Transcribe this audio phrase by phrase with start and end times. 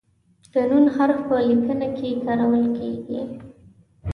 [0.53, 3.21] د "ن" حرف په لیکنه کې کارول کیږي.